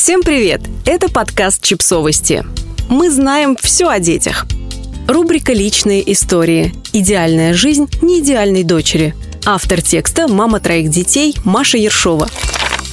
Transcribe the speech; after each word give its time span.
Всем 0.00 0.22
привет! 0.22 0.60
Это 0.86 1.10
подкаст 1.10 1.60
«Чипсовости». 1.60 2.44
Мы 2.88 3.10
знаем 3.10 3.56
все 3.60 3.88
о 3.88 3.98
детях. 3.98 4.46
Рубрика 5.08 5.52
«Личные 5.52 6.12
истории». 6.12 6.72
Идеальная 6.92 7.52
жизнь 7.52 7.88
неидеальной 8.00 8.62
дочери. 8.62 9.16
Автор 9.44 9.82
текста 9.82 10.28
«Мама 10.28 10.60
троих 10.60 10.88
детей» 10.88 11.34
Маша 11.44 11.78
Ершова. 11.78 12.28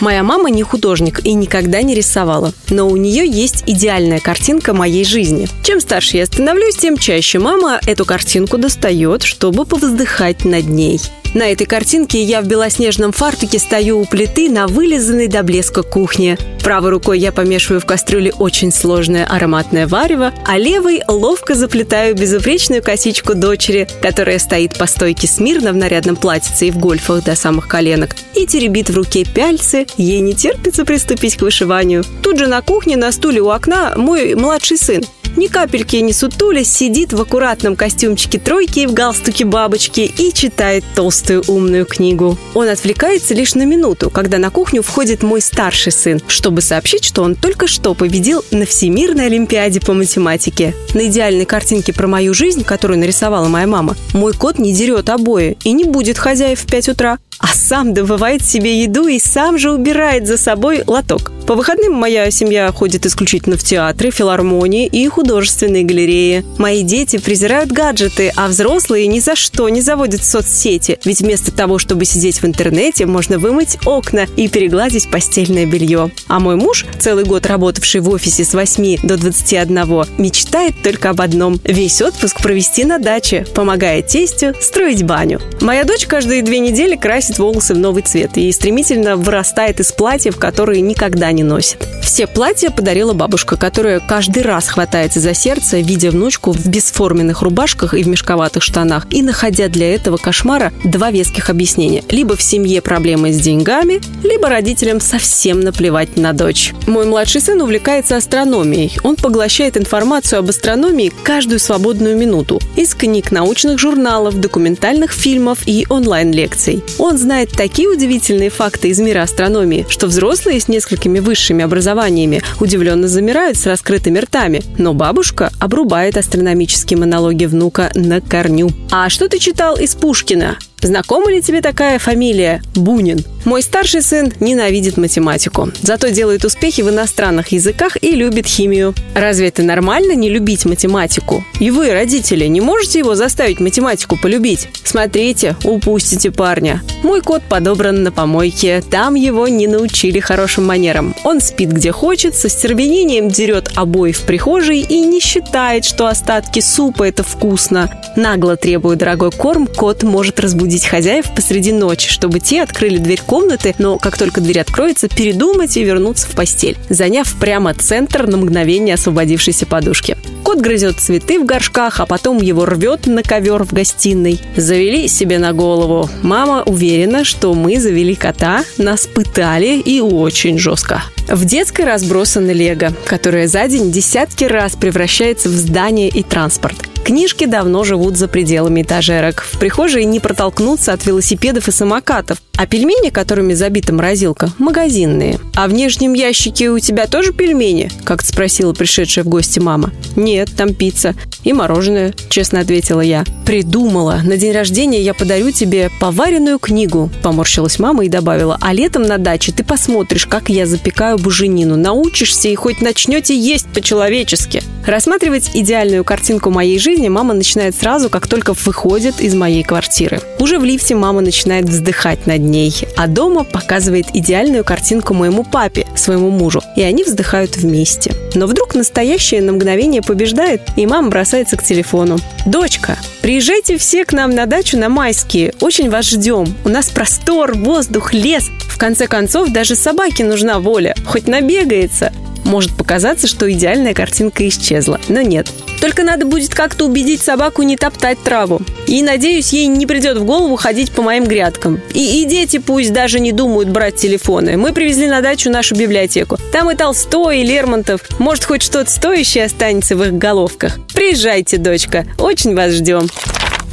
Моя 0.00 0.22
мама 0.22 0.48
не 0.48 0.62
художник 0.62 1.26
и 1.26 1.34
никогда 1.34 1.82
не 1.82 1.96
рисовала, 1.96 2.52
но 2.70 2.88
у 2.88 2.96
нее 2.96 3.26
есть 3.26 3.64
идеальная 3.66 4.20
картинка 4.20 4.72
моей 4.72 5.04
жизни. 5.04 5.48
Чем 5.64 5.80
старше 5.80 6.18
я 6.18 6.26
становлюсь, 6.26 6.76
тем 6.76 6.96
чаще 6.96 7.40
мама 7.40 7.80
эту 7.84 8.04
картинку 8.04 8.58
достает, 8.58 9.24
чтобы 9.24 9.66
повздыхать 9.66 10.44
над 10.44 10.68
ней. 10.68 11.00
На 11.34 11.50
этой 11.50 11.66
картинке 11.66 12.22
я 12.22 12.42
в 12.42 12.46
белоснежном 12.46 13.10
фартуке 13.10 13.58
стою 13.58 14.00
у 14.00 14.04
плиты 14.04 14.50
на 14.50 14.66
вылизанной 14.66 15.28
до 15.28 15.42
блеска 15.42 15.82
кухне. 15.82 16.36
Правой 16.62 16.90
рукой 16.90 17.18
я 17.18 17.32
помешиваю 17.32 17.80
в 17.80 17.86
кастрюле 17.86 18.32
очень 18.32 18.70
сложное 18.70 19.24
ароматное 19.24 19.86
варево, 19.86 20.34
а 20.44 20.58
левой 20.58 21.02
ловко 21.08 21.54
заплетаю 21.54 22.14
безупречную 22.14 22.82
косичку 22.82 23.34
дочери, 23.34 23.88
которая 24.02 24.38
стоит 24.38 24.78
по 24.78 24.86
стойке 24.86 25.26
смирно 25.26 25.72
в 25.72 25.76
нарядном 25.76 26.16
платьице 26.16 26.68
и 26.68 26.70
в 26.70 26.76
гольфах 26.76 27.24
до 27.24 27.34
самых 27.34 27.66
коленок, 27.66 28.14
и 28.34 28.46
теребит 28.46 28.90
в 28.90 28.96
руке 28.96 29.24
пяльцы, 29.24 29.86
ей 29.96 30.20
не 30.20 30.34
терпится 30.34 30.84
приступить 30.84 31.36
к 31.36 31.42
вышиванию. 31.42 32.04
Тут 32.22 32.38
же 32.38 32.46
на 32.46 32.60
кухне 32.60 32.96
на 32.98 33.10
стуле 33.10 33.40
у 33.40 33.48
окна 33.48 33.94
мой 33.96 34.34
младший 34.34 34.76
сын– 34.76 35.02
ни 35.36 35.46
капельки 35.46 35.96
не 35.96 36.12
сутулясь, 36.12 36.72
сидит 36.72 37.12
в 37.12 37.20
аккуратном 37.20 37.76
костюмчике 37.76 38.38
тройки 38.38 38.80
и 38.80 38.86
в 38.86 38.92
галстуке 38.92 39.44
бабочки 39.44 40.00
и 40.00 40.32
читает 40.32 40.84
толстую 40.94 41.42
умную 41.48 41.86
книгу. 41.86 42.38
Он 42.54 42.68
отвлекается 42.68 43.34
лишь 43.34 43.54
на 43.54 43.64
минуту, 43.64 44.10
когда 44.10 44.38
на 44.38 44.50
кухню 44.50 44.82
входит 44.82 45.22
мой 45.22 45.40
старший 45.40 45.92
сын, 45.92 46.20
чтобы 46.26 46.60
сообщить, 46.60 47.04
что 47.04 47.22
он 47.22 47.34
только 47.34 47.66
что 47.66 47.94
победил 47.94 48.44
на 48.50 48.66
Всемирной 48.66 49.26
Олимпиаде 49.26 49.80
по 49.80 49.92
математике. 49.92 50.74
На 50.94 51.06
идеальной 51.06 51.44
картинке 51.44 51.92
про 51.92 52.06
мою 52.06 52.34
жизнь, 52.34 52.64
которую 52.64 52.98
нарисовала 52.98 53.48
моя 53.48 53.66
мама, 53.66 53.96
мой 54.14 54.32
кот 54.32 54.58
не 54.58 54.72
дерет 54.72 55.08
обои 55.10 55.56
и 55.64 55.72
не 55.72 55.84
будет 55.84 56.18
хозяев 56.18 56.60
в 56.60 56.66
5 56.66 56.88
утра 56.90 57.18
а 57.42 57.48
сам 57.48 57.92
добывает 57.92 58.44
себе 58.44 58.82
еду 58.82 59.08
и 59.08 59.18
сам 59.18 59.58
же 59.58 59.72
убирает 59.72 60.26
за 60.26 60.38
собой 60.38 60.84
лоток. 60.86 61.32
По 61.46 61.56
выходным 61.56 61.92
моя 61.94 62.30
семья 62.30 62.70
ходит 62.70 63.04
исключительно 63.04 63.56
в 63.56 63.64
театры, 63.64 64.10
филармонии 64.10 64.86
и 64.86 65.06
художественные 65.08 65.82
галереи. 65.82 66.44
Мои 66.56 66.82
дети 66.82 67.18
презирают 67.18 67.72
гаджеты, 67.72 68.32
а 68.36 68.46
взрослые 68.46 69.08
ни 69.08 69.18
за 69.18 69.34
что 69.34 69.68
не 69.68 69.80
заводят 69.80 70.24
соцсети. 70.24 71.00
Ведь 71.04 71.20
вместо 71.20 71.50
того, 71.50 71.78
чтобы 71.78 72.04
сидеть 72.04 72.40
в 72.40 72.46
интернете, 72.46 73.06
можно 73.06 73.38
вымыть 73.38 73.76
окна 73.84 74.26
и 74.36 74.48
перегладить 74.48 75.10
постельное 75.10 75.66
белье. 75.66 76.12
А 76.28 76.38
мой 76.38 76.54
муж, 76.54 76.86
целый 77.00 77.24
год 77.24 77.46
работавший 77.46 78.00
в 78.00 78.08
офисе 78.08 78.44
с 78.44 78.54
8 78.54 78.98
до 79.02 79.16
21, 79.16 80.06
мечтает 80.18 80.74
только 80.82 81.10
об 81.10 81.20
одном– 81.20 81.60
весь 81.64 82.00
отпуск 82.00 82.40
провести 82.40 82.84
на 82.84 82.98
даче, 82.98 83.44
помогая 83.52 84.00
тестю 84.02 84.54
строить 84.60 85.02
баню. 85.02 85.40
Моя 85.60 85.84
дочь 85.84 86.06
каждые 86.06 86.42
две 86.42 86.60
недели 86.60 86.94
красит 86.94 87.31
красит 87.32 87.38
волосы 87.38 87.74
в 87.74 87.78
новый 87.78 88.02
цвет 88.02 88.36
и 88.36 88.52
стремительно 88.52 89.16
вырастает 89.16 89.80
из 89.80 89.92
платьев, 89.92 90.38
которые 90.38 90.80
никогда 90.80 91.32
не 91.32 91.42
носит. 91.42 91.86
Все 92.02 92.26
платья 92.26 92.70
подарила 92.70 93.12
бабушка, 93.14 93.56
которая 93.56 94.00
каждый 94.00 94.42
раз 94.42 94.68
хватается 94.68 95.20
за 95.20 95.34
сердце, 95.34 95.78
видя 95.78 96.10
внучку 96.10 96.52
в 96.52 96.66
бесформенных 96.66 97.42
рубашках 97.42 97.94
и 97.94 98.02
в 98.02 98.08
мешковатых 98.08 98.62
штанах, 98.62 99.06
и 99.10 99.22
находя 99.22 99.68
для 99.68 99.94
этого 99.94 100.18
кошмара 100.18 100.72
два 100.84 101.10
веских 101.10 101.48
объяснения. 101.48 102.04
Либо 102.10 102.36
в 102.36 102.42
семье 102.42 102.82
проблемы 102.82 103.32
с 103.32 103.40
деньгами, 103.40 104.00
либо 104.22 104.48
родителям 104.48 105.00
совсем 105.00 105.60
наплевать 105.60 106.16
на 106.16 106.32
дочь. 106.32 106.72
Мой 106.86 107.06
младший 107.06 107.40
сын 107.40 107.60
увлекается 107.62 108.16
астрономией. 108.16 108.98
Он 109.02 109.16
поглощает 109.16 109.76
информацию 109.76 110.40
об 110.40 110.50
астрономии 110.50 111.12
каждую 111.22 111.60
свободную 111.60 112.16
минуту. 112.16 112.60
Из 112.76 112.94
книг, 112.94 113.30
научных 113.30 113.78
журналов, 113.78 114.38
документальных 114.38 115.12
фильмов 115.12 115.60
и 115.66 115.86
онлайн-лекций. 115.88 116.82
Он 116.98 117.11
знает 117.18 117.50
такие 117.52 117.88
удивительные 117.88 118.50
факты 118.50 118.88
из 118.88 118.98
мира 118.98 119.22
астрономии, 119.22 119.86
что 119.88 120.06
взрослые 120.06 120.60
с 120.60 120.68
несколькими 120.68 121.18
высшими 121.18 121.64
образованиями 121.64 122.42
удивленно 122.60 123.08
замирают 123.08 123.56
с 123.56 123.66
раскрытыми 123.66 124.18
ртами. 124.18 124.62
Но 124.78 124.94
бабушка 124.94 125.50
обрубает 125.58 126.16
астрономические 126.16 126.98
монологи 126.98 127.44
внука 127.44 127.90
на 127.94 128.20
корню. 128.20 128.70
«А 128.90 129.08
что 129.08 129.28
ты 129.28 129.38
читал 129.38 129.76
из 129.76 129.94
Пушкина?» 129.94 130.58
Знакома 130.82 131.30
ли 131.30 131.40
тебе 131.40 131.60
такая 131.60 132.00
фамилия 132.00 132.60
Бунин? 132.74 133.24
Мой 133.44 133.62
старший 133.62 134.02
сын 134.02 134.32
ненавидит 134.38 134.96
математику, 134.96 135.70
зато 135.82 136.08
делает 136.08 136.44
успехи 136.44 136.82
в 136.82 136.90
иностранных 136.90 137.48
языках 137.48 137.96
и 138.00 138.12
любит 138.12 138.46
химию. 138.46 138.94
Разве 139.14 139.48
это 139.48 139.62
нормально 139.62 140.12
не 140.12 140.30
любить 140.30 140.64
математику? 140.64 141.44
И 141.58 141.70
вы, 141.70 141.92
родители, 141.92 142.46
не 142.46 142.60
можете 142.60 143.00
его 143.00 143.16
заставить 143.16 143.58
математику 143.58 144.16
полюбить? 144.16 144.68
Смотрите, 144.84 145.56
упустите 145.64 146.30
парня. 146.30 146.82
Мой 147.02 147.20
кот 147.20 147.42
подобран 147.42 148.04
на 148.04 148.12
помойке, 148.12 148.80
там 148.88 149.14
его 149.14 149.48
не 149.48 149.66
научили 149.66 150.20
хорошим 150.20 150.66
манерам. 150.66 151.14
Он 151.24 151.40
спит 151.40 151.72
где 151.72 151.90
хочет, 151.90 152.36
со 152.36 152.48
стервенением 152.48 153.28
дерет 153.28 153.72
обои 153.74 154.12
в 154.12 154.20
прихожей 154.20 154.80
и 154.80 155.00
не 155.00 155.18
считает, 155.18 155.84
что 155.84 156.06
остатки 156.06 156.60
супа 156.60 157.08
это 157.08 157.24
вкусно. 157.24 157.90
Нагло 158.14 158.56
требуя 158.56 158.94
дорогой 158.94 159.32
корм, 159.32 159.66
кот 159.66 160.04
может 160.04 160.38
разбудить 160.38 160.86
хозяев 160.86 161.26
посреди 161.34 161.72
ночи, 161.72 162.08
чтобы 162.08 162.38
те 162.38 162.62
открыли 162.62 162.98
дверь 162.98 163.22
комнаты, 163.32 163.74
но 163.78 163.96
как 163.96 164.18
только 164.18 164.42
дверь 164.42 164.60
откроется, 164.60 165.08
передумать 165.08 165.78
и 165.78 165.82
вернуться 165.82 166.26
в 166.28 166.32
постель, 166.32 166.76
заняв 166.90 167.34
прямо 167.40 167.72
центр 167.72 168.26
на 168.26 168.36
мгновение 168.36 168.96
освободившейся 168.96 169.64
подушки. 169.64 170.18
Кот 170.42 170.60
грызет 170.60 170.98
цветы 170.98 171.38
в 171.38 171.44
горшках, 171.44 172.00
а 172.00 172.06
потом 172.06 172.42
его 172.42 172.64
рвет 172.64 173.06
на 173.06 173.22
ковер 173.22 173.64
в 173.64 173.72
гостиной. 173.72 174.40
Завели 174.56 175.08
себе 175.08 175.38
на 175.38 175.52
голову. 175.52 176.08
Мама 176.22 176.62
уверена, 176.64 177.24
что 177.24 177.54
мы 177.54 177.78
завели 177.80 178.14
кота, 178.14 178.64
нас 178.76 179.06
пытали 179.06 179.78
и 179.78 180.00
очень 180.00 180.58
жестко. 180.58 181.02
В 181.28 181.44
детской 181.44 181.84
разбросано 181.84 182.50
лего, 182.50 182.92
которое 183.06 183.46
за 183.46 183.68
день 183.68 183.92
десятки 183.92 184.44
раз 184.44 184.74
превращается 184.74 185.48
в 185.48 185.52
здание 185.52 186.08
и 186.08 186.22
транспорт. 186.22 186.76
Книжки 187.04 187.46
давно 187.46 187.82
живут 187.82 188.16
за 188.16 188.28
пределами 188.28 188.82
этажерок. 188.82 189.42
В 189.42 189.58
прихожей 189.58 190.04
не 190.04 190.20
протолкнуться 190.20 190.92
от 190.92 191.04
велосипедов 191.04 191.66
и 191.66 191.72
самокатов. 191.72 192.38
А 192.56 192.66
пельмени, 192.66 193.10
которыми 193.10 193.54
забита 193.54 193.92
морозилка, 193.92 194.52
магазинные. 194.58 195.40
«А 195.56 195.66
в 195.66 195.72
нижнем 195.72 196.12
ящике 196.12 196.70
у 196.70 196.78
тебя 196.78 197.08
тоже 197.08 197.32
пельмени?»– 197.32 197.90
как-то 198.04 198.28
спросила 198.28 198.72
пришедшая 198.72 199.24
в 199.24 199.28
гости 199.28 199.58
мама. 199.58 199.90
«Нет, 200.32 200.48
там 200.56 200.72
пицца. 200.72 201.14
И 201.44 201.52
мороженое»,– 201.52 202.14
честно 202.30 202.60
ответила 202.60 203.02
я. 203.02 203.22
«Придумала. 203.44 204.22
На 204.24 204.38
день 204.38 204.52
рождения 204.52 205.02
я 205.02 205.12
подарю 205.12 205.50
тебе 205.50 205.90
поваренную 206.00 206.58
книгу»,– 206.58 207.10
поморщилась 207.22 207.78
мама 207.78 208.06
и 208.06 208.08
добавила. 208.08 208.56
«А 208.62 208.72
летом 208.72 209.02
на 209.02 209.18
даче 209.18 209.52
ты 209.52 209.62
посмотришь, 209.62 210.24
как 210.24 210.48
я 210.48 210.64
запекаю 210.64 211.18
буженину. 211.18 211.76
Научишься 211.76 212.48
и 212.48 212.54
хоть 212.54 212.80
начнете 212.80 213.38
есть 213.38 213.66
по-человечески». 213.74 214.62
Рассматривать 214.86 215.50
идеальную 215.54 216.02
картинку 216.04 216.50
моей 216.50 216.78
жизни 216.78 217.08
мама 217.08 217.34
начинает 217.34 217.74
сразу, 217.74 218.10
как 218.10 218.26
только 218.26 218.52
выходит 218.52 219.20
из 219.20 219.34
моей 219.34 219.62
квартиры. 219.62 220.20
Уже 220.40 220.58
в 220.58 220.64
лифте 220.64 220.96
мама 220.96 221.20
начинает 221.20 221.66
вздыхать 221.66 222.26
над 222.26 222.40
ней, 222.40 222.74
а 222.96 223.06
дома 223.06 223.44
показывает 223.44 224.06
идеальную 224.12 224.64
картинку 224.64 225.14
моему 225.14 225.44
папе, 225.44 225.86
своему 225.94 226.30
мужу, 226.30 226.62
и 226.76 226.82
они 226.82 227.04
вздыхают 227.04 227.56
вместе. 227.56 228.12
Но 228.34 228.46
вдруг 228.46 228.74
настоящее 228.74 229.40
на 229.40 229.52
мгновение 229.52 230.02
побеждает, 230.02 230.62
и 230.76 230.84
мама 230.86 231.10
бросается 231.10 231.56
к 231.56 231.62
телефону. 231.62 232.18
«Дочка, 232.44 232.98
приезжайте 233.22 233.78
все 233.78 234.04
к 234.04 234.12
нам 234.12 234.34
на 234.34 234.46
дачу 234.46 234.76
на 234.76 234.88
майские, 234.88 235.54
очень 235.60 235.90
вас 235.90 236.06
ждем. 236.10 236.56
У 236.64 236.68
нас 236.68 236.90
простор, 236.90 237.56
воздух, 237.56 238.12
лес. 238.12 238.50
В 238.68 238.78
конце 238.78 239.06
концов, 239.06 239.50
даже 239.52 239.76
собаке 239.76 240.24
нужна 240.24 240.58
воля, 240.58 240.96
хоть 241.06 241.28
набегается. 241.28 242.12
Может 242.44 242.72
показаться, 242.76 243.26
что 243.26 243.50
идеальная 243.50 243.94
картинка 243.94 244.46
исчезла, 244.48 245.00
но 245.08 245.20
нет. 245.20 245.48
Только 245.80 246.02
надо 246.02 246.26
будет 246.26 246.54
как-то 246.54 246.86
убедить 246.86 247.22
собаку 247.22 247.62
не 247.62 247.76
топтать 247.76 248.22
траву. 248.22 248.60
И, 248.86 249.02
надеюсь, 249.02 249.52
ей 249.52 249.66
не 249.66 249.86
придет 249.86 250.18
в 250.18 250.24
голову 250.24 250.56
ходить 250.56 250.92
по 250.92 251.02
моим 251.02 251.24
грядкам. 251.24 251.80
И, 251.92 252.22
и 252.22 252.24
дети 252.24 252.58
пусть 252.58 252.92
даже 252.92 253.20
не 253.20 253.32
думают 253.32 253.68
брать 253.68 253.96
телефоны. 253.96 254.56
Мы 254.56 254.72
привезли 254.72 255.06
на 255.08 255.20
дачу 255.20 255.50
нашу 255.50 255.74
библиотеку. 255.74 256.36
Там 256.52 256.70
и 256.70 256.74
Толстой, 256.74 257.40
и 257.40 257.44
Лермонтов. 257.44 258.00
Может, 258.18 258.44
хоть 258.44 258.62
что-то 258.62 258.90
стоящее 258.90 259.44
останется 259.44 259.96
в 259.96 260.04
их 260.04 260.12
головках. 260.14 260.78
Приезжайте, 260.94 261.58
дочка. 261.58 262.06
Очень 262.18 262.54
вас 262.54 262.72
ждем. 262.72 263.08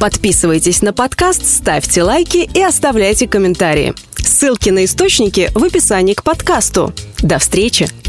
Подписывайтесь 0.00 0.82
на 0.82 0.92
подкаст, 0.92 1.46
ставьте 1.46 2.02
лайки 2.02 2.48
и 2.52 2.62
оставляйте 2.62 3.28
комментарии. 3.28 3.94
Ссылки 4.16 4.70
на 4.70 4.84
источники 4.84 5.50
в 5.54 5.64
описании 5.64 6.14
к 6.14 6.22
подкасту. 6.22 6.92
До 7.20 7.38
встречи! 7.38 8.03